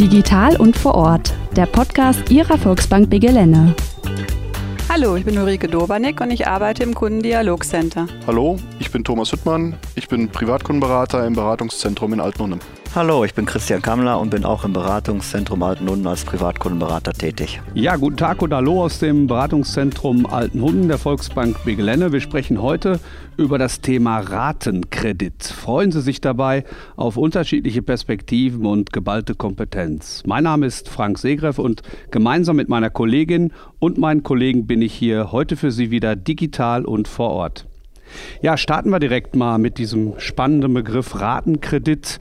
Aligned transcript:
Digital 0.00 0.56
und 0.56 0.78
vor 0.78 0.94
Ort, 0.94 1.34
der 1.54 1.66
Podcast 1.66 2.30
Ihrer 2.30 2.56
Volksbank 2.56 3.10
Begelene. 3.10 3.74
Hallo, 4.88 5.14
ich 5.14 5.26
bin 5.26 5.36
Ulrike 5.36 5.68
Dobernick 5.68 6.22
und 6.22 6.30
ich 6.30 6.46
arbeite 6.46 6.84
im 6.84 6.94
Kundendialogcenter. 6.94 8.06
Hallo, 8.26 8.56
ich 8.78 8.90
bin 8.90 9.04
Thomas 9.04 9.30
Hüttmann. 9.30 9.74
Ich 9.96 10.08
bin 10.08 10.30
Privatkundenberater 10.30 11.26
im 11.26 11.34
Beratungszentrum 11.34 12.14
in 12.14 12.20
Altnunnem. 12.20 12.60
Hallo, 12.92 13.24
ich 13.24 13.34
bin 13.34 13.46
Christian 13.46 13.82
Kammler 13.82 14.18
und 14.18 14.30
bin 14.30 14.44
auch 14.44 14.64
im 14.64 14.72
Beratungszentrum 14.72 15.62
Altenhunden 15.62 16.08
als 16.08 16.24
Privatkundenberater 16.24 17.12
tätig. 17.12 17.60
Ja, 17.72 17.94
guten 17.94 18.16
Tag 18.16 18.42
und 18.42 18.52
hallo 18.52 18.82
aus 18.82 18.98
dem 18.98 19.28
Beratungszentrum 19.28 20.26
Altenhunden 20.26 20.88
der 20.88 20.98
Volksbank 20.98 21.64
Begelenne. 21.64 22.10
Wir 22.10 22.20
sprechen 22.20 22.60
heute 22.60 22.98
über 23.36 23.58
das 23.58 23.80
Thema 23.80 24.18
Ratenkredit. 24.18 25.44
Freuen 25.44 25.92
Sie 25.92 26.00
sich 26.00 26.20
dabei 26.20 26.64
auf 26.96 27.16
unterschiedliche 27.16 27.80
Perspektiven 27.80 28.66
und 28.66 28.92
geballte 28.92 29.36
Kompetenz. 29.36 30.24
Mein 30.26 30.42
Name 30.42 30.66
ist 30.66 30.88
Frank 30.88 31.18
Segreff 31.18 31.60
und 31.60 31.82
gemeinsam 32.10 32.56
mit 32.56 32.68
meiner 32.68 32.90
Kollegin 32.90 33.52
und 33.78 33.98
meinen 33.98 34.24
Kollegen 34.24 34.66
bin 34.66 34.82
ich 34.82 34.94
hier 34.94 35.30
heute 35.30 35.54
für 35.54 35.70
Sie 35.70 35.92
wieder 35.92 36.16
digital 36.16 36.84
und 36.84 37.06
vor 37.06 37.30
Ort. 37.30 37.69
Ja, 38.42 38.56
starten 38.56 38.90
wir 38.90 39.00
direkt 39.00 39.36
mal 39.36 39.58
mit 39.58 39.78
diesem 39.78 40.14
spannenden 40.18 40.74
Begriff 40.74 41.20
Ratenkredit. 41.20 42.18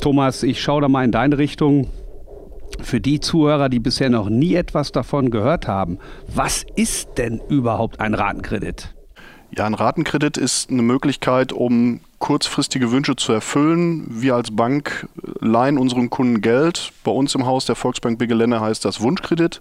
Thomas, 0.00 0.42
ich 0.42 0.60
schaue 0.60 0.82
da 0.82 0.88
mal 0.88 1.04
in 1.04 1.12
deine 1.12 1.38
Richtung. 1.38 1.88
Für 2.82 3.00
die 3.00 3.20
Zuhörer, 3.20 3.68
die 3.68 3.78
bisher 3.78 4.10
noch 4.10 4.28
nie 4.28 4.54
etwas 4.54 4.92
davon 4.92 5.30
gehört 5.30 5.68
haben, 5.68 5.98
was 6.26 6.66
ist 6.74 7.10
denn 7.16 7.40
überhaupt 7.48 8.00
ein 8.00 8.12
Ratenkredit? 8.12 8.94
Ja, 9.56 9.64
ein 9.64 9.74
Ratenkredit 9.74 10.36
ist 10.36 10.70
eine 10.70 10.82
Möglichkeit, 10.82 11.52
um 11.52 12.00
kurzfristige 12.18 12.90
Wünsche 12.90 13.16
zu 13.16 13.32
erfüllen. 13.32 14.06
Wir 14.10 14.34
als 14.34 14.54
Bank 14.54 15.08
leihen 15.40 15.78
unseren 15.78 16.10
Kunden 16.10 16.40
Geld. 16.40 16.92
Bei 17.04 17.12
uns 17.12 17.34
im 17.34 17.46
Haus 17.46 17.66
der 17.66 17.76
Volksbank 17.76 18.18
Begelände 18.18 18.60
heißt 18.60 18.84
das 18.84 19.00
Wunschkredit. 19.00 19.60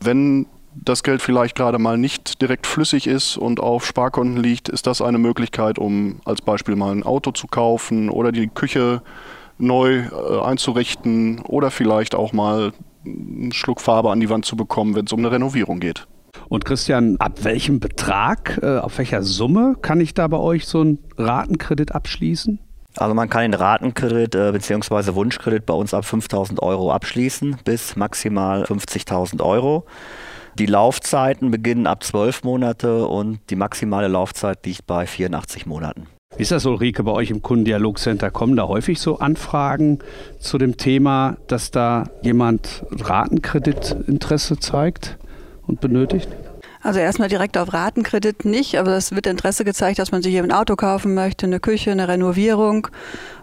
Wenn 0.00 0.46
das 0.74 1.02
Geld 1.02 1.22
vielleicht 1.22 1.56
gerade 1.56 1.78
mal 1.78 1.98
nicht 1.98 2.40
direkt 2.40 2.66
flüssig 2.66 3.06
ist 3.06 3.36
und 3.36 3.60
auf 3.60 3.86
Sparkonten 3.86 4.42
liegt, 4.42 4.68
ist 4.68 4.86
das 4.86 5.02
eine 5.02 5.18
Möglichkeit, 5.18 5.78
um 5.78 6.20
als 6.24 6.40
Beispiel 6.42 6.76
mal 6.76 6.92
ein 6.92 7.02
Auto 7.02 7.32
zu 7.32 7.46
kaufen 7.46 8.08
oder 8.08 8.32
die 8.32 8.48
Küche 8.48 9.02
neu 9.58 10.04
äh, 10.04 10.40
einzurichten 10.42 11.40
oder 11.40 11.70
vielleicht 11.70 12.14
auch 12.14 12.32
mal 12.32 12.72
einen 13.04 13.52
Schluck 13.52 13.80
Farbe 13.80 14.10
an 14.10 14.20
die 14.20 14.30
Wand 14.30 14.44
zu 14.44 14.56
bekommen, 14.56 14.94
wenn 14.94 15.06
es 15.06 15.12
um 15.12 15.20
eine 15.20 15.30
Renovierung 15.30 15.80
geht. 15.80 16.06
Und 16.48 16.64
Christian, 16.64 17.16
ab 17.18 17.44
welchem 17.44 17.80
Betrag, 17.80 18.58
äh, 18.62 18.78
auf 18.78 18.98
welcher 18.98 19.22
Summe 19.22 19.76
kann 19.80 20.00
ich 20.00 20.14
da 20.14 20.26
bei 20.28 20.38
euch 20.38 20.66
so 20.66 20.80
einen 20.80 20.98
Ratenkredit 21.16 21.92
abschließen? 21.92 22.58
Also 22.96 23.14
man 23.14 23.30
kann 23.30 23.42
den 23.42 23.54
Ratenkredit 23.54 24.34
äh, 24.34 24.52
bzw. 24.52 25.14
Wunschkredit 25.14 25.64
bei 25.64 25.74
uns 25.74 25.94
ab 25.94 26.04
5000 26.04 26.62
Euro 26.62 26.92
abschließen 26.92 27.56
bis 27.64 27.96
maximal 27.96 28.64
50.000 28.64 29.42
Euro. 29.42 29.86
Die 30.58 30.66
Laufzeiten 30.66 31.50
beginnen 31.50 31.86
ab 31.86 32.04
12 32.04 32.44
Monate 32.44 33.06
und 33.06 33.38
die 33.48 33.56
maximale 33.56 34.08
Laufzeit 34.08 34.66
liegt 34.66 34.86
bei 34.86 35.06
84 35.06 35.64
Monaten. 35.64 36.06
Wie 36.36 36.42
ist 36.42 36.52
das, 36.52 36.66
Ulrike, 36.66 37.02
bei 37.04 37.12
euch 37.12 37.30
im 37.30 37.42
Kundendialogcenter? 37.42 38.30
Kommen 38.30 38.56
da 38.56 38.68
häufig 38.68 39.00
so 39.00 39.18
Anfragen 39.18 39.98
zu 40.38 40.58
dem 40.58 40.76
Thema, 40.76 41.36
dass 41.46 41.70
da 41.70 42.04
jemand 42.22 42.84
Ratenkreditinteresse 42.90 44.58
zeigt 44.58 45.18
und 45.66 45.80
benötigt? 45.80 46.28
Also 46.82 46.98
erstmal 46.98 47.28
direkt 47.28 47.56
auf 47.56 47.72
Ratenkredit 47.72 48.44
nicht, 48.44 48.78
aber 48.78 48.96
es 48.96 49.12
wird 49.12 49.26
Interesse 49.26 49.64
gezeigt, 49.64 49.98
dass 49.98 50.10
man 50.10 50.22
sich 50.22 50.32
hier 50.32 50.42
ein 50.42 50.52
Auto 50.52 50.74
kaufen 50.74 51.14
möchte, 51.14 51.46
eine 51.46 51.60
Küche, 51.60 51.92
eine 51.92 52.08
Renovierung. 52.08 52.88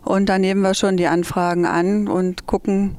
Und 0.04 0.28
da 0.28 0.38
nehmen 0.38 0.62
wir 0.62 0.74
schon 0.74 0.98
die 0.98 1.08
Anfragen 1.08 1.66
an 1.66 2.08
und 2.08 2.48
gucken, 2.48 2.98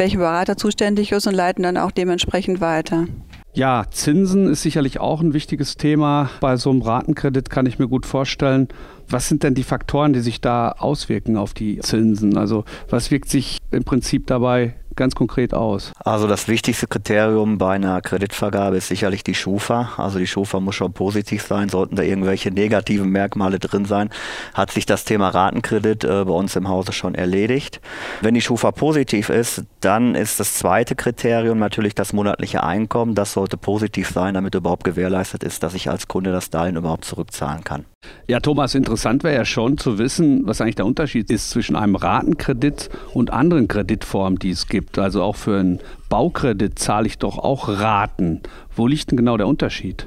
welcher 0.00 0.18
Berater 0.18 0.56
zuständig 0.56 1.12
ist 1.12 1.28
und 1.28 1.34
leiten 1.34 1.62
dann 1.62 1.76
auch 1.76 1.92
dementsprechend 1.92 2.60
weiter. 2.60 3.06
Ja, 3.52 3.84
Zinsen 3.90 4.48
ist 4.48 4.62
sicherlich 4.62 5.00
auch 5.00 5.20
ein 5.20 5.34
wichtiges 5.34 5.76
Thema. 5.76 6.30
Bei 6.40 6.56
so 6.56 6.70
einem 6.70 6.82
Ratenkredit 6.82 7.50
kann 7.50 7.66
ich 7.66 7.78
mir 7.78 7.88
gut 7.88 8.06
vorstellen. 8.06 8.68
Was 9.08 9.28
sind 9.28 9.42
denn 9.42 9.54
die 9.54 9.64
Faktoren, 9.64 10.12
die 10.12 10.20
sich 10.20 10.40
da 10.40 10.70
auswirken 10.70 11.36
auf 11.36 11.52
die 11.52 11.78
Zinsen? 11.80 12.38
Also 12.38 12.64
was 12.88 13.10
wirkt 13.10 13.28
sich 13.28 13.58
im 13.72 13.84
Prinzip 13.84 14.26
dabei 14.26 14.74
ganz 14.96 15.14
konkret 15.14 15.54
aus? 15.54 15.92
Also 16.04 16.26
das 16.26 16.48
wichtigste 16.48 16.86
Kriterium 16.86 17.58
bei 17.58 17.74
einer 17.74 18.00
Kreditvergabe 18.00 18.76
ist 18.76 18.88
sicherlich 18.88 19.24
die 19.24 19.34
Schufa. 19.34 19.92
Also 19.96 20.18
die 20.18 20.26
Schufa 20.26 20.60
muss 20.60 20.74
schon 20.74 20.92
positiv 20.92 21.42
sein. 21.42 21.68
Sollten 21.68 21.96
da 21.96 22.02
irgendwelche 22.02 22.50
negativen 22.50 23.10
Merkmale 23.10 23.58
drin 23.58 23.84
sein, 23.84 24.10
hat 24.54 24.70
sich 24.70 24.86
das 24.86 25.04
Thema 25.04 25.28
Ratenkredit 25.28 26.04
äh, 26.04 26.24
bei 26.24 26.32
uns 26.32 26.56
im 26.56 26.68
Hause 26.68 26.92
schon 26.92 27.14
erledigt. 27.14 27.80
Wenn 28.20 28.34
die 28.34 28.40
Schufa 28.40 28.70
positiv 28.72 29.28
ist, 29.28 29.64
dann 29.80 30.14
ist 30.14 30.40
das 30.40 30.54
zweite 30.54 30.94
Kriterium 30.94 31.58
natürlich 31.58 31.94
das 31.94 32.12
monatliche 32.12 32.62
Einkommen. 32.62 33.14
Das 33.14 33.32
sollte 33.32 33.56
positiv 33.56 34.10
sein, 34.10 34.34
damit 34.34 34.54
überhaupt 34.54 34.84
gewährleistet 34.84 35.44
ist, 35.44 35.62
dass 35.62 35.74
ich 35.74 35.90
als 35.90 36.08
Kunde 36.08 36.32
das 36.32 36.50
Darlehen 36.50 36.76
überhaupt 36.76 37.04
zurückzahlen 37.04 37.64
kann. 37.64 37.84
Ja, 38.30 38.38
Thomas, 38.38 38.76
interessant 38.76 39.24
wäre 39.24 39.34
ja 39.34 39.44
schon 39.44 39.76
zu 39.76 39.98
wissen, 39.98 40.46
was 40.46 40.60
eigentlich 40.60 40.76
der 40.76 40.86
Unterschied 40.86 41.30
ist 41.32 41.50
zwischen 41.50 41.74
einem 41.74 41.96
Ratenkredit 41.96 42.88
und 43.12 43.32
anderen 43.32 43.66
Kreditformen, 43.66 44.38
die 44.38 44.50
es 44.50 44.68
gibt. 44.68 45.00
Also 45.00 45.22
auch 45.24 45.34
für 45.34 45.58
einen 45.58 45.80
Baukredit 46.08 46.78
zahle 46.78 47.08
ich 47.08 47.18
doch 47.18 47.38
auch 47.38 47.68
Raten. 47.68 48.40
Wo 48.74 48.86
liegt 48.86 49.10
denn 49.10 49.16
genau 49.16 49.36
der 49.36 49.48
Unterschied? 49.48 50.06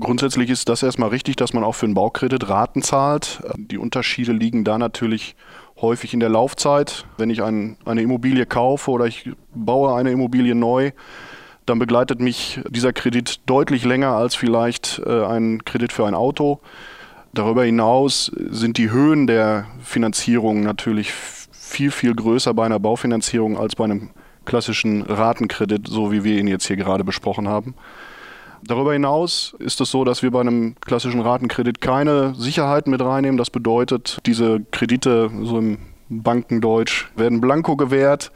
Grundsätzlich 0.00 0.50
ist 0.50 0.68
das 0.68 0.82
erstmal 0.82 1.08
richtig, 1.08 1.36
dass 1.36 1.54
man 1.54 1.64
auch 1.64 1.74
für 1.74 1.86
einen 1.86 1.94
Baukredit 1.94 2.50
Raten 2.50 2.82
zahlt. 2.82 3.40
Die 3.56 3.78
Unterschiede 3.78 4.32
liegen 4.32 4.62
da 4.64 4.76
natürlich 4.76 5.34
häufig 5.80 6.12
in 6.12 6.20
der 6.20 6.28
Laufzeit. 6.28 7.06
Wenn 7.16 7.30
ich 7.30 7.42
ein, 7.42 7.78
eine 7.86 8.02
Immobilie 8.02 8.44
kaufe 8.44 8.90
oder 8.90 9.06
ich 9.06 9.30
baue 9.54 9.94
eine 9.94 10.10
Immobilie 10.10 10.54
neu, 10.54 10.90
dann 11.64 11.78
begleitet 11.78 12.20
mich 12.20 12.60
dieser 12.68 12.92
Kredit 12.92 13.40
deutlich 13.46 13.84
länger 13.86 14.10
als 14.10 14.34
vielleicht 14.34 15.00
äh, 15.06 15.24
ein 15.24 15.64
Kredit 15.64 15.92
für 15.92 16.06
ein 16.06 16.14
Auto. 16.14 16.60
Darüber 17.32 17.64
hinaus 17.64 18.32
sind 18.50 18.76
die 18.76 18.90
Höhen 18.90 19.26
der 19.26 19.66
Finanzierung 19.82 20.62
natürlich 20.62 21.12
viel, 21.12 21.92
viel 21.92 22.14
größer 22.14 22.52
bei 22.54 22.66
einer 22.66 22.80
Baufinanzierung 22.80 23.56
als 23.56 23.76
bei 23.76 23.84
einem 23.84 24.10
klassischen 24.44 25.02
Ratenkredit, 25.02 25.86
so 25.86 26.10
wie 26.10 26.24
wir 26.24 26.38
ihn 26.38 26.48
jetzt 26.48 26.66
hier 26.66 26.76
gerade 26.76 27.04
besprochen 27.04 27.46
haben. 27.46 27.74
Darüber 28.64 28.92
hinaus 28.92 29.54
ist 29.58 29.80
es 29.80 29.90
so, 29.90 30.04
dass 30.04 30.22
wir 30.22 30.32
bei 30.32 30.40
einem 30.40 30.74
klassischen 30.80 31.20
Ratenkredit 31.20 31.80
keine 31.80 32.34
Sicherheiten 32.34 32.90
mit 32.90 33.00
reinnehmen. 33.00 33.38
Das 33.38 33.48
bedeutet, 33.48 34.18
diese 34.26 34.60
Kredite, 34.72 35.30
so 35.42 35.58
im 35.58 35.78
Bankendeutsch, 36.08 37.06
werden 37.16 37.40
blanko 37.40 37.76
gewährt. 37.76 38.32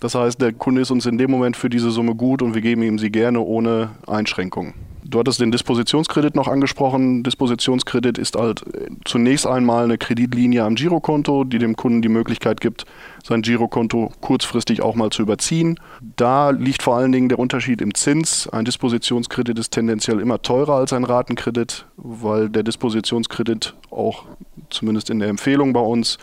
Das 0.00 0.14
heißt, 0.14 0.40
der 0.40 0.52
Kunde 0.52 0.82
ist 0.82 0.90
uns 0.90 1.06
in 1.06 1.16
dem 1.16 1.30
Moment 1.30 1.56
für 1.56 1.70
diese 1.70 1.90
Summe 1.90 2.14
gut 2.14 2.42
und 2.42 2.54
wir 2.54 2.60
geben 2.60 2.82
ihm 2.82 2.98
sie 2.98 3.10
gerne 3.10 3.40
ohne 3.40 3.90
Einschränkung. 4.06 4.74
Du 5.06 5.18
hattest 5.18 5.38
den 5.38 5.52
Dispositionskredit 5.52 6.34
noch 6.34 6.48
angesprochen. 6.48 7.22
Dispositionskredit 7.22 8.16
ist 8.16 8.36
halt 8.36 8.64
zunächst 9.04 9.46
einmal 9.46 9.84
eine 9.84 9.98
Kreditlinie 9.98 10.64
am 10.64 10.76
Girokonto, 10.76 11.44
die 11.44 11.58
dem 11.58 11.76
Kunden 11.76 12.00
die 12.00 12.08
Möglichkeit 12.08 12.60
gibt, 12.62 12.86
sein 13.22 13.42
Girokonto 13.42 14.10
kurzfristig 14.22 14.80
auch 14.80 14.94
mal 14.94 15.10
zu 15.10 15.20
überziehen. 15.20 15.78
Da 16.16 16.50
liegt 16.50 16.82
vor 16.82 16.96
allen 16.96 17.12
Dingen 17.12 17.28
der 17.28 17.38
Unterschied 17.38 17.82
im 17.82 17.94
Zins. 17.94 18.48
Ein 18.48 18.64
Dispositionskredit 18.64 19.58
ist 19.58 19.72
tendenziell 19.72 20.20
immer 20.20 20.40
teurer 20.40 20.76
als 20.76 20.94
ein 20.94 21.04
Ratenkredit, 21.04 21.84
weil 21.98 22.48
der 22.48 22.62
Dispositionskredit 22.62 23.74
auch 23.90 24.24
zumindest 24.70 25.10
in 25.10 25.18
der 25.18 25.28
Empfehlung 25.28 25.74
bei 25.74 25.80
uns 25.80 26.16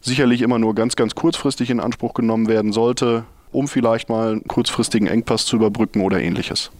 sicherlich 0.00 0.42
immer 0.42 0.58
nur 0.58 0.74
ganz, 0.74 0.96
ganz 0.96 1.14
kurzfristig 1.14 1.70
in 1.70 1.78
Anspruch 1.78 2.14
genommen 2.14 2.48
werden 2.48 2.72
sollte, 2.72 3.24
um 3.52 3.68
vielleicht 3.68 4.08
mal 4.08 4.32
einen 4.32 4.44
kurzfristigen 4.44 5.06
Engpass 5.06 5.46
zu 5.46 5.54
überbrücken 5.56 6.00
oder 6.00 6.20
ähnliches. 6.20 6.72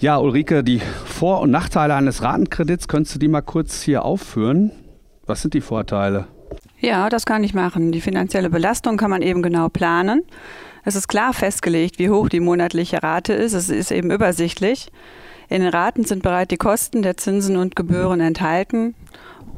Ja, 0.00 0.16
Ulrike, 0.16 0.64
die 0.64 0.80
Vor- 1.04 1.42
und 1.42 1.50
Nachteile 1.50 1.94
eines 1.94 2.22
Ratenkredits, 2.22 2.88
könntest 2.88 3.16
du 3.16 3.18
die 3.18 3.28
mal 3.28 3.42
kurz 3.42 3.82
hier 3.82 4.02
aufführen? 4.02 4.70
Was 5.26 5.42
sind 5.42 5.52
die 5.52 5.60
Vorteile? 5.60 6.26
Ja, 6.78 7.10
das 7.10 7.26
kann 7.26 7.44
ich 7.44 7.52
machen. 7.52 7.92
Die 7.92 8.00
finanzielle 8.00 8.48
Belastung 8.48 8.96
kann 8.96 9.10
man 9.10 9.20
eben 9.20 9.42
genau 9.42 9.68
planen. 9.68 10.22
Es 10.84 10.96
ist 10.96 11.08
klar 11.08 11.32
festgelegt, 11.32 11.98
wie 11.98 12.10
hoch 12.10 12.28
die 12.28 12.40
monatliche 12.40 13.02
Rate 13.02 13.32
ist. 13.32 13.52
Es 13.52 13.68
ist 13.68 13.90
eben 13.90 14.10
übersichtlich. 14.10 14.90
In 15.48 15.62
den 15.62 15.70
Raten 15.70 16.04
sind 16.04 16.22
bereits 16.22 16.48
die 16.48 16.56
Kosten 16.56 17.02
der 17.02 17.16
Zinsen 17.16 17.56
und 17.56 17.76
Gebühren 17.76 18.20
enthalten. 18.20 18.94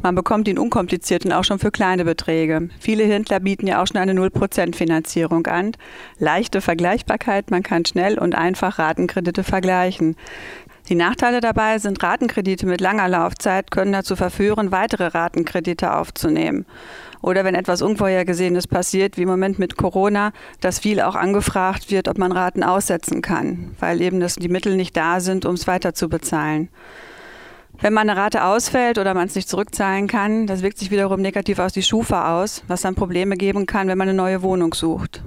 Man 0.02 0.16
bekommt 0.16 0.48
ihn 0.48 0.58
unkompliziert 0.58 1.24
und 1.24 1.32
auch 1.32 1.44
schon 1.44 1.60
für 1.60 1.70
kleine 1.70 2.04
Beträge. 2.04 2.70
Viele 2.80 3.04
Händler 3.04 3.38
bieten 3.38 3.68
ja 3.68 3.80
auch 3.80 3.86
schon 3.86 3.98
eine 3.98 4.14
0% 4.14 4.74
Finanzierung 4.74 5.46
an. 5.46 5.72
Leichte 6.18 6.60
Vergleichbarkeit, 6.60 7.52
man 7.52 7.62
kann 7.62 7.84
schnell 7.84 8.18
und 8.18 8.34
einfach 8.34 8.80
Ratenkredite 8.80 9.44
vergleichen. 9.44 10.16
Die 10.88 10.96
Nachteile 10.96 11.40
dabei 11.40 11.78
sind, 11.78 12.02
Ratenkredite 12.02 12.66
mit 12.66 12.80
langer 12.80 13.06
Laufzeit 13.06 13.70
können 13.70 13.92
dazu 13.92 14.16
verführen, 14.16 14.72
weitere 14.72 15.06
Ratenkredite 15.06 15.94
aufzunehmen. 15.94 16.66
Oder 17.22 17.44
wenn 17.44 17.54
etwas 17.54 17.82
Unvorhergesehenes 17.82 18.66
passiert, 18.66 19.16
wie 19.16 19.22
im 19.22 19.28
Moment 19.28 19.58
mit 19.58 19.76
Corona, 19.76 20.32
dass 20.60 20.80
viel 20.80 21.00
auch 21.00 21.14
angefragt 21.14 21.90
wird, 21.90 22.08
ob 22.08 22.18
man 22.18 22.32
Raten 22.32 22.64
aussetzen 22.64 23.22
kann, 23.22 23.74
weil 23.78 24.02
eben 24.02 24.20
das, 24.20 24.34
die 24.34 24.48
Mittel 24.48 24.76
nicht 24.76 24.96
da 24.96 25.20
sind, 25.20 25.46
um 25.46 25.54
es 25.54 25.66
weiter 25.66 25.94
zu 25.94 26.08
bezahlen. 26.08 26.68
Wenn 27.80 27.94
man 27.94 28.10
eine 28.10 28.20
Rate 28.20 28.44
ausfällt 28.44 28.98
oder 28.98 29.14
man 29.14 29.26
es 29.26 29.34
nicht 29.34 29.48
zurückzahlen 29.48 30.06
kann, 30.06 30.46
das 30.46 30.62
wirkt 30.62 30.78
sich 30.78 30.90
wiederum 30.90 31.20
negativ 31.20 31.58
auf 31.58 31.72
die 31.72 31.82
Schufa 31.82 32.40
aus, 32.40 32.62
was 32.68 32.82
dann 32.82 32.94
Probleme 32.94 33.36
geben 33.36 33.66
kann, 33.66 33.88
wenn 33.88 33.98
man 33.98 34.08
eine 34.08 34.16
neue 34.16 34.42
Wohnung 34.42 34.74
sucht. 34.74 35.22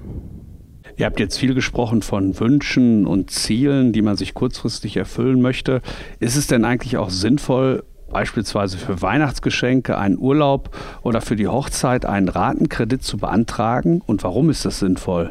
Ihr 0.96 1.04
habt 1.04 1.20
jetzt 1.20 1.38
viel 1.38 1.54
gesprochen 1.54 2.00
von 2.00 2.38
Wünschen 2.40 3.06
und 3.06 3.30
Zielen, 3.30 3.92
die 3.92 4.00
man 4.00 4.16
sich 4.16 4.32
kurzfristig 4.32 4.96
erfüllen 4.96 5.42
möchte. 5.42 5.82
Ist 6.20 6.36
es 6.36 6.46
denn 6.46 6.64
eigentlich 6.64 6.96
auch 6.96 7.10
sinnvoll, 7.10 7.84
beispielsweise 8.16 8.78
für 8.78 9.02
Weihnachtsgeschenke, 9.02 9.98
einen 9.98 10.16
Urlaub 10.16 10.70
oder 11.02 11.20
für 11.20 11.36
die 11.36 11.48
Hochzeit 11.48 12.06
einen 12.06 12.30
Ratenkredit 12.30 13.02
zu 13.02 13.18
beantragen? 13.18 14.00
Und 14.06 14.24
warum 14.24 14.48
ist 14.48 14.64
das 14.64 14.78
sinnvoll? 14.78 15.30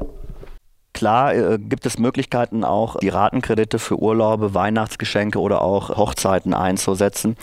Klar 0.96 1.36
äh, 1.36 1.60
gibt 1.60 1.86
es 1.86 2.00
Möglichkeiten 2.00 2.64
auch, 2.64 2.96
die 3.00 3.10
Ratenkredite 3.10 3.80
für 3.80 4.00
Urlaube, 4.00 4.54
Weihnachtsgeschenke 4.54 5.42
oder 5.42 5.62
auch 5.62 5.90
Hochzeiten 5.90 6.54
einzusetzen. 6.54 7.36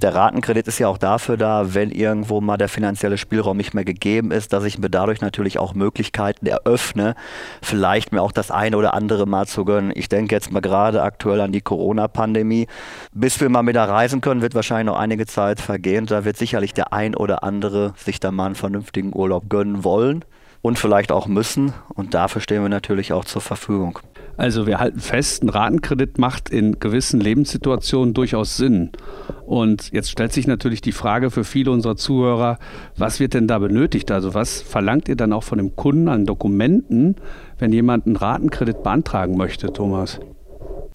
Der 0.00 0.14
Ratenkredit 0.14 0.68
ist 0.68 0.78
ja 0.78 0.86
auch 0.86 0.98
dafür 0.98 1.36
da, 1.36 1.74
wenn 1.74 1.90
irgendwo 1.90 2.40
mal 2.40 2.58
der 2.58 2.68
finanzielle 2.68 3.18
Spielraum 3.18 3.56
nicht 3.56 3.74
mehr 3.74 3.84
gegeben 3.84 4.30
ist, 4.30 4.52
dass 4.52 4.62
ich 4.62 4.78
mir 4.78 4.88
dadurch 4.88 5.20
natürlich 5.20 5.58
auch 5.58 5.74
Möglichkeiten 5.74 6.46
eröffne, 6.46 7.16
vielleicht 7.60 8.12
mir 8.12 8.22
auch 8.22 8.30
das 8.30 8.52
eine 8.52 8.76
oder 8.76 8.94
andere 8.94 9.26
mal 9.26 9.48
zu 9.48 9.64
gönnen. 9.64 9.90
Ich 9.96 10.08
denke 10.08 10.36
jetzt 10.36 10.52
mal 10.52 10.60
gerade 10.60 11.02
aktuell 11.02 11.40
an 11.40 11.50
die 11.50 11.60
Corona-Pandemie. 11.60 12.68
Bis 13.12 13.40
wir 13.40 13.48
mal 13.48 13.66
wieder 13.66 13.82
reisen 13.82 14.20
können, 14.20 14.42
wird 14.42 14.54
wahrscheinlich 14.54 14.86
noch 14.86 15.00
einige 15.00 15.26
Zeit 15.26 15.60
vergehen. 15.60 16.06
Da 16.06 16.24
wird 16.24 16.36
sicherlich 16.36 16.72
der 16.72 16.92
ein 16.92 17.16
oder 17.16 17.42
andere 17.42 17.94
sich 17.96 18.20
da 18.20 18.30
mal 18.30 18.46
einen 18.46 18.54
vernünftigen 18.54 19.12
Urlaub 19.12 19.48
gönnen 19.48 19.82
wollen 19.82 20.24
und 20.62 20.78
vielleicht 20.78 21.12
auch 21.12 21.26
müssen. 21.26 21.72
Und 21.94 22.14
dafür 22.14 22.40
stehen 22.40 22.62
wir 22.62 22.68
natürlich 22.68 23.12
auch 23.12 23.24
zur 23.24 23.42
Verfügung. 23.42 23.98
Also 24.36 24.66
wir 24.66 24.78
halten 24.78 25.00
fest, 25.00 25.42
ein 25.42 25.50
Ratenkredit 25.50 26.18
macht 26.18 26.48
in 26.48 26.80
gewissen 26.80 27.20
Lebenssituationen 27.20 28.14
durchaus 28.14 28.56
Sinn. 28.56 28.90
Und 29.44 29.92
jetzt 29.92 30.10
stellt 30.10 30.32
sich 30.32 30.46
natürlich 30.46 30.80
die 30.80 30.92
Frage 30.92 31.30
für 31.30 31.44
viele 31.44 31.70
unserer 31.70 31.96
Zuhörer, 31.96 32.58
was 32.96 33.20
wird 33.20 33.34
denn 33.34 33.46
da 33.46 33.58
benötigt? 33.58 34.10
Also 34.10 34.32
was 34.32 34.62
verlangt 34.62 35.08
ihr 35.08 35.16
dann 35.16 35.32
auch 35.34 35.42
von 35.42 35.58
dem 35.58 35.76
Kunden 35.76 36.08
an 36.08 36.24
Dokumenten, 36.24 37.16
wenn 37.58 37.72
jemand 37.72 38.06
einen 38.06 38.16
Ratenkredit 38.16 38.82
beantragen 38.82 39.36
möchte, 39.36 39.72
Thomas? 39.72 40.18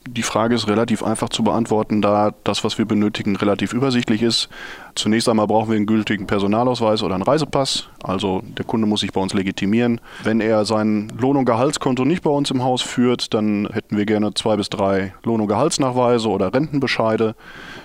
Die 0.10 0.24
Frage 0.24 0.56
ist 0.56 0.68
relativ 0.68 1.04
einfach 1.04 1.28
zu 1.28 1.44
beantworten, 1.44 2.02
da 2.02 2.34
das, 2.46 2.64
was 2.64 2.78
wir 2.78 2.86
benötigen, 2.86 3.36
relativ 3.36 3.74
übersichtlich 3.74 4.22
ist. 4.22 4.48
Zunächst 4.96 5.28
einmal 5.28 5.48
brauchen 5.48 5.70
wir 5.70 5.76
einen 5.76 5.86
gültigen 5.86 6.28
Personalausweis 6.28 7.04
oder 7.04 7.16
einen 7.16 7.24
Reisepass. 7.24 7.90
Also 8.04 8.42
der 8.58 8.64
Kunde 8.64 8.88
muss 8.88 9.02
sich 9.02 9.12
bei 9.12 9.20
uns 9.20 9.34
legitimieren. 9.34 10.00
Wenn 10.24 10.40
er 10.40 10.64
sein 10.64 11.12
Lohn- 11.18 11.36
und 11.36 11.46
Gehaltskonto 11.46 12.06
nicht 12.06 12.24
bei 12.24 12.30
uns 12.30 12.50
im 12.52 12.64
Haus 12.64 12.82
führt, 12.82 13.34
dann 13.34 13.68
hätten 13.72 13.98
wir 13.98 14.06
gerne 14.06 14.34
zwei 14.34 14.56
bis 14.56 14.70
drei 14.70 15.14
Lohn- 15.24 15.42
und 15.42 15.48
Gehaltsnachweise 15.48 16.30
oder 16.30 16.54
Rentenbescheide, 16.54 17.36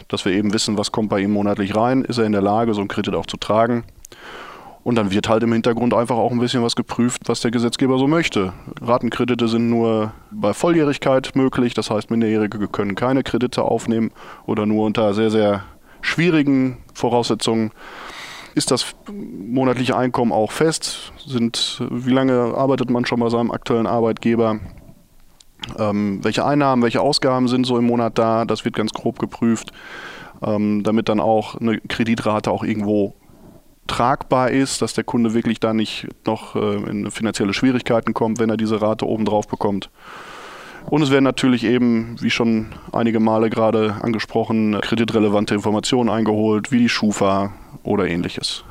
dass 0.07 0.25
wir 0.25 0.33
eben 0.33 0.53
wissen, 0.53 0.79
was 0.79 0.93
kommt 0.93 1.09
bei 1.09 1.21
ihm 1.21 1.33
monatlich 1.33 1.75
rein. 1.75 2.03
Ist 2.03 2.19
er 2.19 2.25
in 2.25 2.33
der 2.33 2.43
Lage, 2.43 2.73
so 2.75 2.81
einen 2.81 2.89
Kredit 2.89 3.15
auch 3.15 3.27
zu 3.27 3.37
tragen? 3.37 3.85
Und 4.85 4.97
dann 4.97 5.13
wird 5.13 5.29
halt 5.29 5.45
im 5.45 5.53
Hintergrund 5.53 5.95
einfach 5.95 6.17
auch 6.17 6.33
ein 6.33 6.41
bisschen 6.41 6.63
was 6.63 6.75
geprüft, 6.75 7.23
was 7.27 7.41
der 7.41 7.53
Gesetzgeber 7.53 7.99
so 7.99 8.09
möchte. 8.09 8.53
Ratenkredite 8.81 9.47
sind 9.47 9.71
nur 9.71 10.13
bei 10.33 10.53
Volljährigkeit 10.53 11.37
möglich, 11.37 11.75
das 11.75 11.91
heißt 11.91 12.11
Minderjährige 12.11 12.67
können 12.67 12.97
keine 12.97 13.23
Kredite 13.23 13.63
aufnehmen 13.63 14.11
oder 14.45 14.67
nur 14.67 14.87
unter 14.87 15.15
sehr, 15.15 15.31
sehr 15.31 15.63
schwierigen 16.01 16.79
Voraussetzungen. 16.95 17.71
Ist 18.55 18.71
das 18.71 18.95
monatliche 19.11 19.97
Einkommen 19.97 20.33
auch 20.33 20.51
fest? 20.51 21.13
Sind, 21.25 21.81
wie 21.91 22.13
lange 22.13 22.55
arbeitet 22.55 22.91
man 22.91 23.07
schon 23.07 23.21
bei 23.21 23.31
seinem 23.31 23.53
aktuellen 23.53 23.87
Arbeitgeber? 23.87 24.59
Ähm, 25.79 26.19
welche 26.23 26.45
Einnahmen, 26.45 26.83
welche 26.83 27.01
Ausgaben 27.01 27.47
sind 27.47 27.65
so 27.65 27.79
im 27.79 27.87
Monat 27.87 28.19
da? 28.19 28.45
Das 28.45 28.65
wird 28.65 28.75
ganz 28.75 28.93
grob 28.93 29.21
geprüft, 29.21 29.73
ähm, 30.43 30.83
damit 30.83 31.09
dann 31.09 31.21
auch 31.21 31.55
eine 31.61 31.79
Kreditrate 31.81 32.51
auch 32.51 32.65
irgendwo 32.65 33.15
tragbar 33.93 34.51
ist, 34.51 34.81
dass 34.81 34.95
der 34.95 35.05
Kunde 35.05 35.35
wirklich 35.35 35.61
da 35.61 35.75
nicht 35.75 36.07
noch 36.27 36.57
äh, 36.57 36.77
in 36.91 37.11
finanzielle 37.11 37.53
Schwierigkeiten 37.53 38.15
kommt, 38.15 38.39
wenn 38.39 38.49
er 38.49 38.57
diese 38.57 38.81
Rate 38.81 39.07
obendrauf 39.07 39.47
bekommt. 39.47 39.91
Und 40.87 41.03
es 41.03 41.11
werden 41.11 41.25
natürlich 41.25 41.65
eben, 41.65 42.17
wie 42.21 42.31
schon 42.31 42.69
einige 42.91 43.21
Male 43.21 43.51
gerade 43.51 43.97
angesprochen, 44.01 44.81
kreditrelevante 44.81 45.55
Informationen 45.55 46.09
eingeholt, 46.09 46.73
wie 46.73 46.79
die 46.79 46.89
Schufa 46.89 47.53
oder 47.83 48.09
ähnliches. 48.09 48.65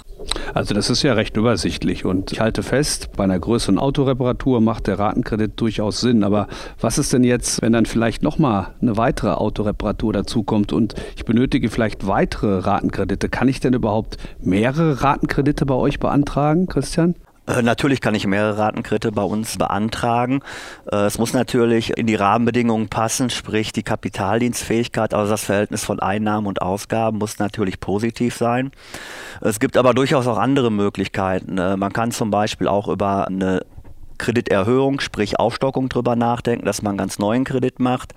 Also 0.54 0.74
das 0.74 0.90
ist 0.90 1.04
ja 1.04 1.14
recht 1.14 1.38
übersichtlich 1.38 2.06
und 2.06 2.32
ich 2.32 2.40
halte 2.40 2.64
fest, 2.64 3.10
bei 3.16 3.24
einer 3.24 3.40
größeren 3.40 3.78
Autoreparatur 3.78 4.62
macht 4.62 4.88
der 4.88 5.00
Ratenkredit 5.00 5.60
durchaus 5.60 6.02
Sinn. 6.02 6.24
Aber 6.24 6.48
was 6.80 6.98
ist 6.98 7.14
denn 7.14 7.24
jetzt, 7.24 7.62
wenn 7.62 7.74
dann 7.74 7.86
vielleicht 7.86 8.24
nochmal 8.24 8.68
eine 8.82 8.98
weitere 8.98 9.32
Autoreparatur 9.32 10.14
dazukommt 10.14 10.74
und 10.74 10.96
ich 11.16 11.26
benötige 11.26 11.70
vielleicht 11.70 12.08
weitere 12.08 12.60
Ratenkredite? 12.60 13.30
Kann 13.30 13.48
ich 13.48 13.60
denn 13.60 13.74
überhaupt 13.74 14.18
mehrere 14.40 15.04
Ratenkredite 15.04 15.66
bei 15.66 15.76
euch 15.76 16.00
beantragen, 16.00 16.68
Christian? 16.68 17.16
Äh, 17.48 17.62
natürlich 17.62 18.02
kann 18.02 18.14
ich 18.14 18.28
mehrere 18.28 18.58
Ratenkredite 18.58 19.12
bei 19.12 19.24
uns 19.24 19.58
beantragen. 19.58 20.42
Äh, 20.92 21.06
es 21.06 21.18
muss 21.18 21.34
natürlich 21.34 21.98
in 21.98 22.08
die 22.08 22.16
Rahmenbedingungen 22.16 22.90
passen, 22.90 23.30
sprich 23.30 23.72
die 23.72 23.84
Kapitaldienstfähigkeit, 23.84 25.14
also 25.14 25.32
das 25.32 25.44
Verhältnis 25.46 25.84
von 25.84 26.00
Einnahmen 26.00 26.48
und 26.48 26.62
Ausgaben 26.62 27.18
muss 27.18 27.40
natürlich 27.40 27.80
positiv 27.80 28.36
sein. 28.36 28.72
Es 29.42 29.60
gibt 29.60 29.78
aber 29.78 29.94
durchaus 29.94 30.28
auch 30.28 30.38
andere 30.38 30.72
Möglichkeiten. 30.72 31.58
Äh, 31.58 31.78
man 31.78 31.94
kann 31.94 32.12
zum 32.12 32.30
Beispiel 32.30 32.68
auch 32.68 32.88
über 32.88 33.28
eine 33.28 33.66
Krediterhöhung, 34.22 35.00
sprich 35.00 35.40
Aufstockung 35.40 35.90
drüber 35.90 36.16
nachdenken, 36.16 36.64
dass 36.64 36.84
man 36.84 36.96
ganz 36.96 37.18
neuen 37.18 37.44
Kredit 37.44 37.80
macht, 37.80 38.14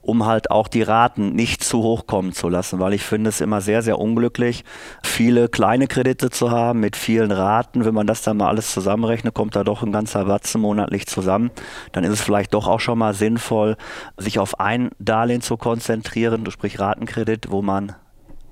um 0.00 0.24
halt 0.24 0.50
auch 0.50 0.66
die 0.66 0.80
Raten 0.80 1.34
nicht 1.34 1.62
zu 1.62 1.82
hoch 1.82 2.06
kommen 2.06 2.32
zu 2.32 2.48
lassen, 2.48 2.80
weil 2.80 2.94
ich 2.94 3.02
finde 3.02 3.28
es 3.28 3.42
immer 3.42 3.60
sehr, 3.60 3.82
sehr 3.82 3.98
unglücklich, 3.98 4.64
viele 5.04 5.50
kleine 5.50 5.88
Kredite 5.88 6.30
zu 6.30 6.50
haben 6.50 6.80
mit 6.80 6.96
vielen 6.96 7.30
Raten. 7.30 7.84
Wenn 7.84 7.92
man 7.92 8.06
das 8.06 8.22
dann 8.22 8.38
mal 8.38 8.48
alles 8.48 8.72
zusammenrechnet, 8.72 9.34
kommt 9.34 9.54
da 9.54 9.62
doch 9.62 9.82
ein 9.82 9.92
ganzer 9.92 10.24
Batzen 10.24 10.62
monatlich 10.62 11.06
zusammen. 11.06 11.50
Dann 11.92 12.04
ist 12.04 12.12
es 12.12 12.22
vielleicht 12.22 12.54
doch 12.54 12.66
auch 12.66 12.80
schon 12.80 12.98
mal 12.98 13.12
sinnvoll, 13.12 13.76
sich 14.16 14.38
auf 14.38 14.58
ein 14.58 14.88
Darlehen 14.98 15.42
zu 15.42 15.58
konzentrieren, 15.58 16.50
sprich 16.50 16.80
Ratenkredit, 16.80 17.50
wo 17.50 17.60
man 17.60 17.94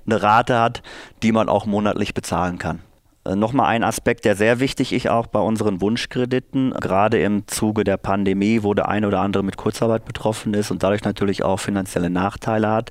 eine 0.04 0.22
Rate 0.22 0.60
hat, 0.60 0.82
die 1.22 1.32
man 1.32 1.48
auch 1.48 1.64
monatlich 1.64 2.12
bezahlen 2.12 2.58
kann. 2.58 2.82
Äh, 3.30 3.36
nochmal 3.36 3.66
ein 3.66 3.84
Aspekt, 3.84 4.24
der 4.24 4.36
sehr 4.36 4.60
wichtig 4.60 4.92
ist, 4.92 5.08
auch 5.08 5.26
bei 5.26 5.40
unseren 5.40 5.80
Wunschkrediten, 5.80 6.72
gerade 6.72 7.20
im 7.20 7.46
Zuge 7.46 7.84
der 7.84 7.96
Pandemie, 7.96 8.62
wo 8.62 8.74
der 8.74 8.88
eine 8.88 9.06
oder 9.06 9.20
andere 9.20 9.42
mit 9.42 9.56
Kurzarbeit 9.56 10.04
betroffen 10.04 10.54
ist 10.54 10.70
und 10.70 10.82
dadurch 10.82 11.04
natürlich 11.04 11.42
auch 11.42 11.58
finanzielle 11.58 12.10
Nachteile 12.10 12.68
hat, 12.70 12.90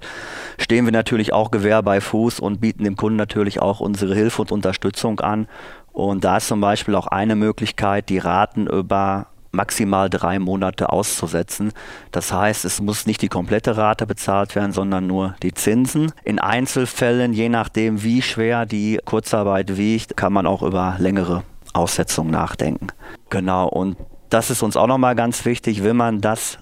stehen 0.58 0.86
wir 0.86 0.92
natürlich 0.92 1.34
auch 1.34 1.52
Gewehr 1.52 1.82
bei 1.84 2.02
Fuß 2.02 2.40
und 2.40 2.62
bieten 2.62 2.84
dem 2.84 2.96
Kunden 2.96 3.18
natürlich 3.18 3.62
auch 3.62 3.80
unsere 3.80 4.16
Hilfe 4.16 4.42
und 4.42 4.52
Unterstützung 4.52 5.20
an. 5.20 5.48
Und 5.92 6.24
da 6.24 6.38
ist 6.38 6.48
zum 6.48 6.62
Beispiel 6.62 6.96
auch 6.96 7.08
eine 7.08 7.36
Möglichkeit, 7.36 8.10
die 8.10 8.20
Raten 8.20 8.68
über 8.68 9.28
maximal 9.52 10.10
drei 10.10 10.40
Monate 10.40 10.92
auszusetzen. 10.92 11.72
Das 12.12 12.32
heißt, 12.32 12.66
es 12.66 12.82
muss 12.82 13.06
nicht 13.06 13.22
die 13.22 13.30
komplette 13.30 13.78
Rate 13.78 14.06
bezahlt 14.06 14.56
werden, 14.56 14.72
sondern 14.72 15.08
nur 15.08 15.36
die 15.42 15.54
Zinsen. 15.54 16.12
In 16.24 16.40
Einzelfällen, 16.40 17.34
je 17.34 17.50
nachdem, 17.50 18.04
wie 18.04 18.22
schwer 18.22 18.66
die 18.66 19.00
Kurzarbeit 19.06 19.78
wiegt, 19.78 20.18
kann 20.18 20.34
man 20.34 20.46
auch 20.46 20.62
über 20.62 20.96
längere 21.00 21.44
Aussetzungen 21.74 22.32
nachdenken. 22.32 22.88
Genau, 23.30 23.68
und 23.68 23.98
das 24.30 24.50
ist 24.50 24.64
uns 24.64 24.78
auch 24.78 24.88
nochmal 24.88 25.16
ganz 25.16 25.46
wichtig, 25.46 25.84
wenn 25.84 25.96
man 25.96 26.22
das 26.22 26.60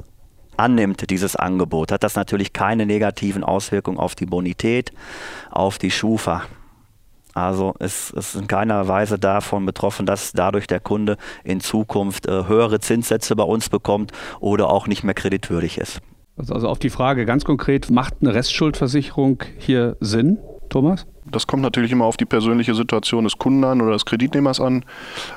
annimmt, 0.57 1.09
dieses 1.09 1.35
Angebot, 1.35 1.91
hat 1.91 2.03
das 2.03 2.15
natürlich 2.15 2.51
keine 2.53 2.85
negativen 2.85 3.43
Auswirkungen 3.43 3.99
auf 3.99 4.15
die 4.15 4.25
Bonität, 4.25 4.91
auf 5.51 5.77
die 5.77 5.91
Schufa. 5.91 6.43
Also 7.37 7.75
es 7.77 8.09
ist 8.09 8.33
in 8.33 8.47
keiner 8.47 8.87
Weise 8.87 9.19
davon 9.19 9.67
betroffen, 9.67 10.07
dass 10.07 10.31
dadurch 10.31 10.65
der 10.65 10.79
Kunde 10.79 11.17
in 11.43 11.59
Zukunft 11.59 12.25
äh, 12.25 12.47
höhere 12.47 12.79
Zinssätze 12.79 13.35
bei 13.35 13.43
uns 13.43 13.69
bekommt 13.69 14.11
oder 14.39 14.71
auch 14.71 14.87
nicht 14.87 15.03
mehr 15.03 15.13
kreditwürdig 15.13 15.77
ist. 15.77 15.99
Also, 16.35 16.55
also 16.55 16.67
auf 16.67 16.79
die 16.79 16.89
Frage 16.89 17.27
ganz 17.27 17.45
konkret, 17.45 17.91
macht 17.91 18.15
eine 18.21 18.33
Restschuldversicherung 18.33 19.43
hier 19.59 19.97
Sinn, 19.99 20.39
Thomas? 20.69 21.05
Das 21.31 21.47
kommt 21.47 21.63
natürlich 21.63 21.91
immer 21.91 22.05
auf 22.05 22.17
die 22.17 22.25
persönliche 22.25 22.73
Situation 22.73 23.23
des 23.23 23.37
Kunden 23.37 23.63
an 23.63 23.81
oder 23.81 23.91
des 23.91 24.05
Kreditnehmers 24.05 24.61
an. 24.61 24.85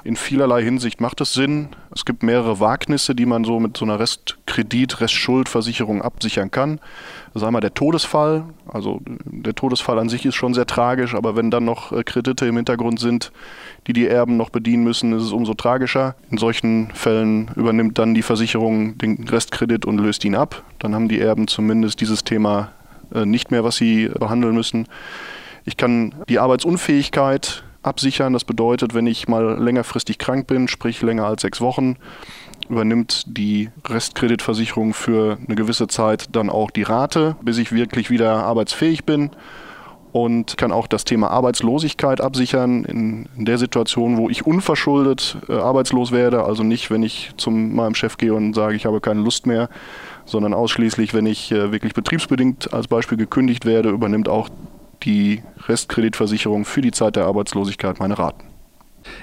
In 0.04 0.16
vielerlei 0.16 0.62
Hinsicht 0.62 1.00
macht 1.00 1.20
es 1.20 1.32
Sinn. 1.32 1.70
Es 1.94 2.04
gibt 2.04 2.22
mehrere 2.22 2.60
Wagnisse, 2.60 3.14
die 3.14 3.26
man 3.26 3.44
so 3.44 3.58
mit 3.58 3.76
so 3.76 3.84
einer 3.84 3.98
Restkredit, 3.98 5.00
Restschuldversicherung 5.00 6.02
absichern 6.02 6.50
kann. 6.50 6.80
Ist 7.34 7.42
einmal 7.42 7.60
der 7.60 7.74
Todesfall. 7.74 8.44
Also 8.68 9.00
der 9.06 9.54
Todesfall 9.54 9.98
an 9.98 10.08
sich 10.08 10.24
ist 10.26 10.34
schon 10.36 10.54
sehr 10.54 10.66
tragisch, 10.66 11.14
aber 11.14 11.36
wenn 11.36 11.50
dann 11.50 11.64
noch 11.64 11.92
äh, 11.92 12.04
Kredite 12.04 12.46
im 12.46 12.56
Hintergrund 12.56 13.00
sind, 13.00 13.32
die 13.86 13.92
die 13.92 14.06
Erben 14.06 14.36
noch 14.36 14.50
bedienen 14.50 14.84
müssen, 14.84 15.12
ist 15.12 15.24
es 15.24 15.32
umso 15.32 15.54
tragischer. 15.54 16.14
In 16.30 16.38
solchen 16.38 16.92
Fällen 16.92 17.50
übernimmt 17.56 17.98
dann 17.98 18.14
die 18.14 18.22
Versicherung 18.22 18.98
den 18.98 19.28
Restkredit 19.28 19.86
und 19.86 19.98
löst 19.98 20.24
ihn 20.24 20.34
ab. 20.34 20.62
Dann 20.78 20.94
haben 20.94 21.08
die 21.08 21.20
Erben 21.20 21.48
zumindest 21.48 22.00
dieses 22.00 22.22
Thema 22.22 22.72
äh, 23.14 23.26
nicht 23.26 23.50
mehr, 23.50 23.64
was 23.64 23.76
sie 23.76 24.08
behandeln 24.08 24.54
müssen. 24.54 24.86
Ich 25.64 25.76
kann 25.76 26.14
die 26.28 26.38
Arbeitsunfähigkeit 26.38 27.64
absichern. 27.82 28.32
Das 28.32 28.44
bedeutet, 28.44 28.94
wenn 28.94 29.06
ich 29.06 29.28
mal 29.28 29.58
längerfristig 29.62 30.18
krank 30.18 30.46
bin, 30.46 30.68
sprich 30.68 31.02
länger 31.02 31.26
als 31.26 31.42
sechs 31.42 31.60
Wochen, 31.60 31.96
übernimmt 32.68 33.24
die 33.26 33.70
Restkreditversicherung 33.86 34.94
für 34.94 35.38
eine 35.44 35.56
gewisse 35.56 35.88
Zeit 35.88 36.34
dann 36.36 36.50
auch 36.50 36.70
die 36.70 36.82
Rate, 36.82 37.36
bis 37.42 37.58
ich 37.58 37.72
wirklich 37.72 38.10
wieder 38.10 38.44
arbeitsfähig 38.44 39.04
bin. 39.04 39.30
und 40.12 40.56
kann 40.56 40.72
auch 40.72 40.88
das 40.88 41.04
Thema 41.04 41.30
Arbeitslosigkeit 41.30 42.20
absichern 42.20 42.84
in, 42.84 43.28
in 43.36 43.44
der 43.44 43.58
Situation, 43.58 44.16
wo 44.16 44.28
ich 44.28 44.44
unverschuldet 44.44 45.36
äh, 45.48 45.52
arbeitslos 45.52 46.10
werde. 46.10 46.44
Also 46.44 46.64
nicht, 46.64 46.90
wenn 46.90 47.04
ich 47.04 47.30
zu 47.36 47.52
meinem 47.52 47.94
Chef 47.94 48.16
gehe 48.16 48.34
und 48.34 48.54
sage, 48.54 48.74
ich 48.74 48.86
habe 48.86 49.00
keine 49.00 49.20
Lust 49.20 49.46
mehr, 49.46 49.68
sondern 50.24 50.52
ausschließlich, 50.52 51.14
wenn 51.14 51.26
ich 51.26 51.52
äh, 51.52 51.70
wirklich 51.70 51.94
betriebsbedingt 51.94 52.74
als 52.74 52.88
Beispiel 52.88 53.18
gekündigt 53.18 53.64
werde, 53.66 53.90
übernimmt 53.90 54.28
auch 54.28 54.48
die 55.02 55.42
Restkreditversicherung 55.68 56.64
für 56.64 56.80
die 56.80 56.90
Zeit 56.90 57.16
der 57.16 57.26
Arbeitslosigkeit 57.26 57.98
meine 57.98 58.18
Raten. 58.18 58.44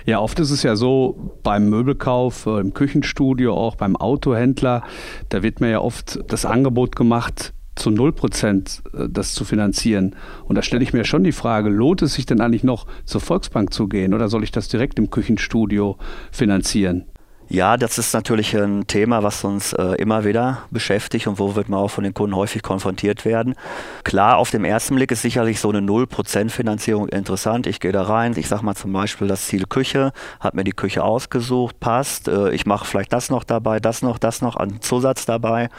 Ja, 0.05 0.19
oft 0.19 0.39
ist 0.39 0.51
es 0.51 0.63
ja 0.63 0.75
so, 0.75 1.37
beim 1.43 1.69
Möbelkauf, 1.69 2.45
äh, 2.45 2.59
im 2.59 2.73
Küchenstudio, 2.73 3.55
auch 3.55 3.75
beim 3.75 3.95
Autohändler, 3.95 4.83
da 5.29 5.43
wird 5.43 5.61
mir 5.61 5.69
ja 5.69 5.79
oft 5.81 6.19
das 6.27 6.45
Angebot 6.45 6.95
gemacht, 6.95 7.53
zu 7.75 7.91
0 7.91 8.11
Prozent 8.13 8.81
äh, 8.93 9.07
das 9.09 9.33
zu 9.33 9.45
finanzieren. 9.45 10.15
Und 10.45 10.55
da 10.55 10.61
stelle 10.61 10.83
ich 10.83 10.93
mir 10.93 11.05
schon 11.05 11.23
die 11.23 11.31
Frage, 11.31 11.69
lohnt 11.69 12.01
es 12.01 12.15
sich 12.15 12.25
denn 12.25 12.41
eigentlich 12.41 12.63
noch 12.63 12.87
zur 13.05 13.21
Volksbank 13.21 13.73
zu 13.73 13.87
gehen 13.87 14.13
oder 14.13 14.29
soll 14.29 14.43
ich 14.43 14.51
das 14.51 14.67
direkt 14.67 14.99
im 14.99 15.09
Küchenstudio 15.09 15.97
finanzieren? 16.31 17.05
Ja, 17.49 17.77
das 17.77 17.97
ist 17.97 18.13
natürlich 18.13 18.57
ein 18.57 18.87
Thema, 18.87 19.23
was 19.23 19.45
uns 19.45 19.71
äh, 19.71 19.95
immer 19.95 20.25
wieder 20.25 20.63
beschäftigt 20.69 21.27
und 21.27 21.39
wo 21.39 21.55
wir 21.55 21.77
auch 21.77 21.87
von 21.87 22.03
den 22.03 22.13
Kunden 22.13 22.35
häufig 22.35 22.61
konfrontiert 22.61 23.23
werden. 23.23 23.55
Klar, 24.03 24.35
auf 24.37 24.51
dem 24.51 24.65
ersten 24.65 24.95
Blick 24.95 25.11
ist 25.11 25.21
sicherlich 25.21 25.61
so 25.61 25.69
eine 25.69 25.79
0% 25.79 26.49
Finanzierung 26.49 27.07
interessant. 27.07 27.65
Ich 27.65 27.79
gehe 27.79 27.93
da 27.93 28.03
rein, 28.03 28.33
ich 28.35 28.49
sage 28.49 28.65
mal 28.65 28.75
zum 28.75 28.91
Beispiel 28.91 29.29
das 29.29 29.45
Ziel 29.47 29.65
Küche, 29.65 30.11
habe 30.41 30.57
mir 30.57 30.63
die 30.65 30.73
Küche 30.73 31.05
ausgesucht, 31.05 31.79
passt. 31.79 32.27
Äh, 32.27 32.51
ich 32.51 32.65
mache 32.65 32.85
vielleicht 32.85 33.13
das 33.13 33.29
noch 33.29 33.45
dabei, 33.45 33.79
das 33.79 34.01
noch, 34.01 34.17
das 34.17 34.41
noch 34.41 34.57
an 34.57 34.81
Zusatz 34.81 35.25
dabei. 35.25 35.69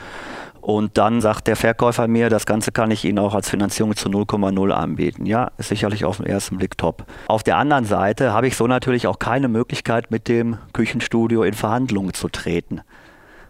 Und 0.69 0.99
dann 0.99 1.23
sagt 1.23 1.47
der 1.47 1.57
Verkäufer 1.57 2.09
mir, 2.09 2.29
das 2.29 2.45
Ganze 2.45 2.73
kann 2.73 2.91
ich 2.91 3.07
Ihnen 3.07 3.19
auch 3.19 3.35
als 3.35 3.49
Finanzierung 3.49 3.97
zu 3.97 4.11
0,0 4.11 4.71
anbieten. 4.71 5.25
Ja, 5.25 5.51
ist 5.57 5.71
sicherlich 5.71 6.05
auf 6.05 6.19
den 6.19 6.27
ersten 6.27 6.59
Blick 6.59 6.77
top. 6.77 7.07
Auf 7.27 7.43
der 7.43 7.57
anderen 7.57 7.87
Seite 7.87 8.35
habe 8.35 8.49
ich 8.49 8.55
so 8.55 8.67
natürlich 8.67 9.07
auch 9.07 9.19
keine 9.19 9.49
Möglichkeit, 9.49 10.11
mit 10.11 10.29
dem 10.29 10.59
Küchenstudio 10.75 11.43
in 11.43 11.55
Verhandlungen 11.59 12.15
zu 12.15 12.29
treten. 12.29 12.81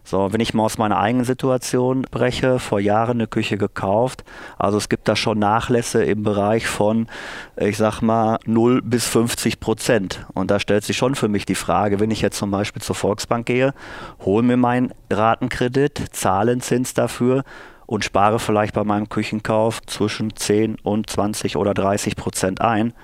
So, 0.08 0.32
wenn 0.32 0.40
ich 0.40 0.54
mal 0.54 0.62
aus 0.62 0.78
meiner 0.78 0.98
eigenen 0.98 1.26
Situation 1.26 2.06
breche, 2.10 2.58
vor 2.58 2.80
Jahren 2.80 3.18
eine 3.18 3.26
Küche 3.26 3.58
gekauft. 3.58 4.24
Also 4.56 4.78
es 4.78 4.88
gibt 4.88 5.06
da 5.06 5.14
schon 5.14 5.38
Nachlässe 5.38 6.02
im 6.02 6.22
Bereich 6.22 6.66
von, 6.66 7.08
ich 7.58 7.76
sag 7.76 8.00
mal, 8.00 8.38
0 8.46 8.80
bis 8.80 9.06
50 9.06 9.60
Prozent. 9.60 10.24
Und 10.32 10.50
da 10.50 10.60
stellt 10.60 10.84
sich 10.84 10.96
schon 10.96 11.14
für 11.14 11.28
mich 11.28 11.44
die 11.44 11.54
Frage, 11.54 12.00
wenn 12.00 12.10
ich 12.10 12.22
jetzt 12.22 12.38
zum 12.38 12.50
Beispiel 12.50 12.80
zur 12.80 12.96
Volksbank 12.96 13.44
gehe, 13.44 13.74
hole 14.24 14.42
mir 14.42 14.56
meinen 14.56 14.94
Ratenkredit, 15.10 16.02
zahle 16.12 16.52
einen 16.52 16.62
Zins 16.62 16.94
dafür 16.94 17.44
und 17.84 18.02
spare 18.02 18.38
vielleicht 18.38 18.72
bei 18.72 18.84
meinem 18.84 19.10
Küchenkauf 19.10 19.82
zwischen 19.82 20.34
10 20.34 20.76
und 20.76 21.10
20 21.10 21.58
oder 21.58 21.74
30 21.74 22.16
Prozent 22.16 22.62
ein 22.62 22.94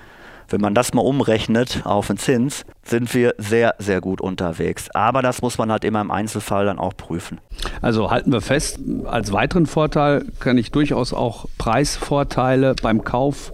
wenn 0.48 0.60
man 0.60 0.74
das 0.74 0.94
mal 0.94 1.02
umrechnet 1.02 1.82
auf 1.84 2.08
den 2.08 2.18
Zins, 2.18 2.64
sind 2.82 3.12
wir 3.14 3.34
sehr, 3.38 3.74
sehr 3.78 4.00
gut 4.00 4.20
unterwegs. 4.20 4.90
Aber 4.90 5.22
das 5.22 5.42
muss 5.42 5.58
man 5.58 5.70
halt 5.70 5.84
immer 5.84 6.00
im 6.00 6.10
Einzelfall 6.10 6.66
dann 6.66 6.78
auch 6.78 6.96
prüfen. 6.96 7.40
Also 7.80 8.10
halten 8.10 8.32
wir 8.32 8.40
fest, 8.40 8.78
als 9.04 9.32
weiteren 9.32 9.66
Vorteil 9.66 10.24
kann 10.40 10.58
ich 10.58 10.70
durchaus 10.70 11.12
auch 11.12 11.46
Preisvorteile 11.58 12.74
beim 12.82 13.04
Kauf 13.04 13.52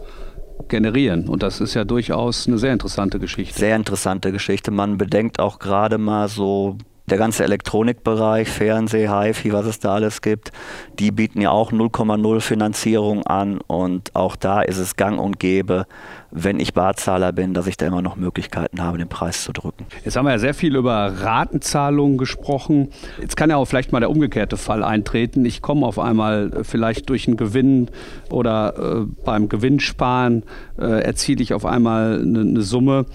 generieren. 0.69 1.29
Und 1.29 1.43
das 1.43 1.61
ist 1.61 1.75
ja 1.75 1.85
durchaus 1.85 2.47
eine 2.47 2.59
sehr 2.59 2.73
interessante 2.73 3.19
Geschichte. 3.19 3.59
Sehr 3.59 3.77
interessante 3.77 4.33
Geschichte. 4.33 4.71
Man 4.71 4.99
bedenkt 4.99 5.41
auch 5.41 5.59
gerade 5.59 5.99
mal 5.99 6.29
so 6.29 6.77
der 7.11 7.19
ganze 7.19 7.45
Elektronikbereich, 7.45 8.49
Fernseh, 8.49 9.09
HiFi, 9.09 9.53
was 9.53 9.67
es 9.67 9.79
da 9.79 9.95
alles 9.95 10.23
gibt, 10.23 10.53
die 10.99 11.11
bieten 11.11 11.41
ja 11.41 11.51
auch 11.51 11.73
0,0 11.73 12.41
Finanzierung 12.41 13.27
an 13.27 13.61
und 13.67 14.15
auch 14.15 14.37
da 14.37 14.63
ist 14.63 14.79
es 14.79 14.97
gang 14.97 15.19
und 15.19 15.39
gäbe, 15.39 15.87
wenn 16.31 16.61
ich 16.61 16.75
Barzahler 16.75 17.33
bin, 17.33 17.55
dass 17.55 17.67
ich 17.67 17.77
da 17.77 17.87
immer 17.87 18.03
noch 18.03 18.17
Möglichkeiten 18.17 18.81
habe, 18.81 18.99
den 18.99 19.09
Preis 19.09 19.43
zu 19.43 19.53
drücken. 19.53 19.87
Jetzt 20.05 20.17
haben 20.17 20.27
wir 20.27 20.33
ja 20.33 20.39
sehr 20.39 20.55
viel 20.55 20.77
über 20.77 21.13
Ratenzahlungen 21.21 22.19
gesprochen. 22.19 22.91
Jetzt 23.21 23.37
kann 23.37 23.51
ja 23.51 23.57
auch 23.57 23.65
vielleicht 23.65 23.93
mal 23.93 24.01
der 24.01 24.11
umgekehrte 24.11 24.57
Fall 24.57 24.85
eintreten. 24.85 25.45
Ich 25.45 25.61
komme 25.63 25.87
auf 25.87 25.99
einmal 25.99 26.63
vielleicht 26.63 27.09
durch 27.09 27.27
einen 27.27 27.37
Gewinn 27.37 27.91
oder 28.31 28.75
äh, 28.77 29.07
beim 29.25 29.49
Gewinnsparen 29.49 30.45
äh, 30.79 31.03
erziele 31.03 31.43
ich 31.43 31.53
auf 31.55 31.67
einmal 31.67 32.21
eine, 32.21 32.41
eine 32.41 32.63
Summe 32.63 33.07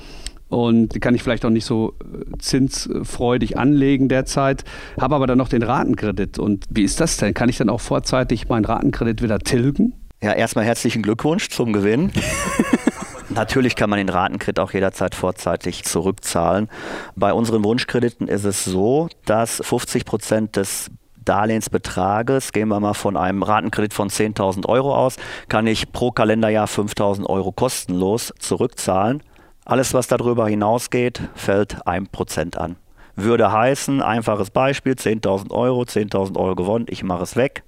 und 0.50 0.90
die 0.90 1.00
kann 1.00 1.16
ich 1.16 1.24
vielleicht 1.24 1.46
auch 1.46 1.50
nicht 1.50 1.66
so 1.66 1.94
äh, 2.02 2.38
zinsfreudig 2.38 3.58
anlegen 3.58 4.10
derzeit, 4.10 4.64
habe 5.00 5.16
aber 5.16 5.28
dann 5.28 5.38
noch 5.38 5.50
den 5.50 5.64
Ratenkredit. 5.64 6.38
Und 6.38 6.66
wie 6.70 6.84
ist 6.84 7.00
das 7.00 7.18
denn? 7.18 7.34
Kann 7.34 7.50
ich 7.50 7.58
dann 7.58 7.70
auch 7.70 7.82
vorzeitig 7.82 8.48
meinen 8.48 8.66
Ratenkredit 8.66 9.22
wieder 9.22 9.40
tilgen? 9.40 9.94
Ja, 10.22 10.34
erstmal 10.34 10.66
herzlichen 10.66 11.02
Glückwunsch 11.02 11.50
zum 11.50 11.74
Gewinn. 11.74 12.12
Natürlich 13.30 13.76
kann 13.76 13.90
man 13.90 13.98
den 13.98 14.10
Ratenkredit 14.10 14.60
auch 14.60 14.72
jederzeit 14.72 15.16
vorzeitig 15.16 15.84
zurückzahlen. 15.84 16.70
Bei 17.16 17.34
unseren 17.34 17.64
Wunschkrediten 17.64 18.28
ist 18.28 18.46
es 18.46 18.64
so, 18.64 19.10
dass 19.26 19.62
50 19.64 20.06
Prozent 20.06 20.56
des 20.56 20.92
Darlehensbetrages, 21.26 22.52
gehen 22.52 22.68
wir 22.70 22.80
mal 22.80 22.94
von 22.94 23.18
einem 23.18 23.42
Ratenkredit 23.42 23.94
von 23.94 24.10
10.000 24.10 24.68
Euro 24.68 24.96
aus, 24.96 25.18
kann 25.50 25.66
ich 25.66 25.92
pro 25.92 26.12
Kalenderjahr 26.12 26.68
5.000 26.68 27.26
Euro 27.26 27.52
kostenlos 27.52 28.32
zurückzahlen. 28.40 29.24
Alles, 29.68 29.96
was 29.96 30.06
darüber 30.06 30.48
hinausgeht, 30.48 31.22
fällt 31.34 31.88
1% 31.88 32.56
an. 32.56 32.76
Würde 33.16 33.52
heißen, 33.52 34.00
einfaches 34.00 34.52
Beispiel, 34.52 34.94
10.000 34.94 35.50
Euro, 35.50 35.82
10.000 35.82 36.38
Euro 36.38 36.54
gewonnen, 36.54 36.86
ich 36.88 37.04
mache 37.04 37.24
es 37.24 37.36
weg, 37.36 37.64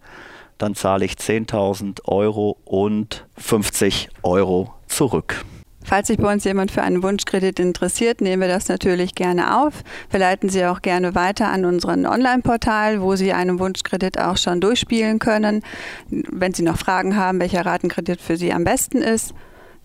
dann 0.59 0.75
zahle 0.75 1.05
ich 1.05 1.13
10.000 1.13 2.05
Euro 2.05 2.57
und 2.65 3.25
50 3.37 4.09
Euro 4.21 4.75
zurück. 4.87 5.43
Falls 5.83 6.07
sich 6.07 6.17
bei 6.17 6.31
uns 6.31 6.43
jemand 6.43 6.69
für 6.69 6.83
einen 6.83 7.01
Wunschkredit 7.01 7.59
interessiert, 7.59 8.21
nehmen 8.21 8.41
wir 8.41 8.49
das 8.49 8.67
natürlich 8.67 9.15
gerne 9.15 9.63
auf. 9.63 9.83
Wir 10.11 10.19
leiten 10.19 10.49
Sie 10.49 10.65
auch 10.65 10.83
gerne 10.83 11.15
weiter 11.15 11.47
an 11.47 11.65
unseren 11.65 12.05
Online-Portal, 12.05 13.01
wo 13.01 13.15
Sie 13.15 13.33
einen 13.33 13.57
Wunschkredit 13.57 14.19
auch 14.19 14.37
schon 14.37 14.61
durchspielen 14.61 15.17
können. 15.17 15.63
Wenn 16.09 16.53
Sie 16.53 16.63
noch 16.63 16.77
Fragen 16.77 17.15
haben, 17.15 17.39
welcher 17.39 17.65
Ratenkredit 17.65 18.21
für 18.21 18.37
Sie 18.37 18.53
am 18.53 18.65
besten 18.65 19.01
ist, 19.01 19.33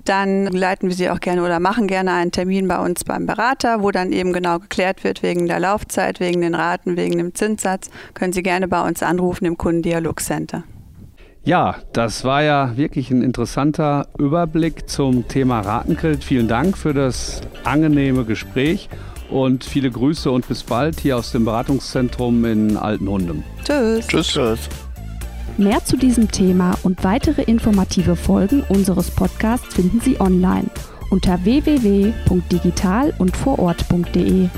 dann 0.05 0.47
leiten 0.47 0.89
wir 0.89 0.97
sie 0.97 1.11
auch 1.11 1.21
gerne 1.21 1.43
oder 1.43 1.61
machen 1.61 1.87
gerne 1.87 2.13
einen 2.13 2.33
Termin 2.33 2.69
bei 2.69 2.79
uns 2.79 3.05
beim 3.05 3.27
Berater, 3.27 3.83
wo 3.83 3.91
dann 3.91 4.13
eben 4.13 4.33
genau 4.33 4.59
geklärt 4.59 5.05
wird 5.05 5.23
wegen 5.23 5.47
der 5.47 5.61
Laufzeit, 5.61 6.21
wegen 6.21 6.41
den 6.41 6.55
Raten, 6.55 6.97
wegen 6.97 7.19
dem 7.19 7.35
Zinssatz. 7.35 7.91
Können 8.15 8.33
Sie 8.33 8.43
gerne 8.43 8.69
bei 8.69 8.87
uns 8.87 9.03
anrufen 9.03 9.45
im 9.45 9.57
Kundendialogcenter. 9.57 10.65
Ja, 11.45 11.77
das 11.93 12.25
war 12.25 12.43
ja 12.43 12.77
wirklich 12.77 13.11
ein 13.11 13.23
interessanter 13.23 14.07
Überblick 14.17 14.89
zum 14.89 15.27
Thema 15.27 15.61
Ratenkredit. 15.61 16.23
Vielen 16.23 16.47
Dank 16.47 16.79
für 16.79 16.95
das 16.95 17.41
angenehme 17.65 18.25
Gespräch 18.25 18.89
und 19.29 19.65
viele 19.65 19.91
Grüße 19.91 20.31
und 20.31 20.47
bis 20.47 20.63
bald 20.63 21.01
hier 21.01 21.17
aus 21.17 21.33
dem 21.33 21.45
Beratungszentrum 21.45 22.45
in 22.45 22.77
Altenhundem. 22.77 23.43
Tschüss. 23.65 24.07
Tschüss. 24.07 24.29
Tschüss. 24.29 24.92
Mehr 25.59 25.85
zu 25.85 25.97
diesem 25.97 26.31
Thema 26.31 26.75
und 26.83 27.05
weitere 27.05 27.43
informative 27.43 28.17
Folgen 28.17 28.63
unseres 28.71 29.11
Podcasts 29.11 29.75
finden 29.75 30.01
Sie 30.01 30.19
online 30.19 30.69
unter 31.11 31.45
www.digital 31.45 33.13
und 33.19 33.37
vorort.de. 33.37 34.49